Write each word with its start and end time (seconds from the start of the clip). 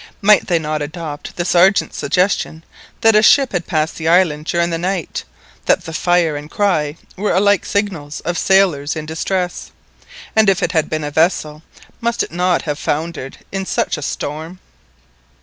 Might 0.23 0.47
they 0.47 0.57
not 0.57 0.81
adopt 0.81 1.35
the 1.35 1.45
Sergeant's 1.45 1.95
suggestion, 1.95 2.63
that 3.01 3.15
a 3.15 3.21
ship 3.21 3.51
had 3.51 3.67
passed 3.67 3.97
the 3.97 4.07
island 4.07 4.45
during 4.45 4.71
the 4.71 4.79
night, 4.79 5.23
that 5.67 5.85
the 5.85 5.93
fire 5.93 6.35
and 6.35 6.49
cry 6.49 6.95
were 7.15 7.31
alike 7.35 7.67
signals 7.67 8.19
of 8.21 8.35
sailors 8.35 8.95
in 8.95 9.05
distress? 9.05 9.69
And 10.35 10.49
if 10.49 10.63
it 10.63 10.71
had 10.71 10.89
been 10.89 11.03
a 11.03 11.11
vessel, 11.11 11.61
must 11.99 12.23
it 12.23 12.31
not 12.31 12.63
have 12.63 12.79
foundered 12.79 13.45
in 13.51 13.63
such 13.67 13.95
a 13.95 14.01
storm? 14.01 14.57